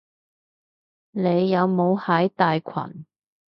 [1.11, 3.05] 你有冇喺大群？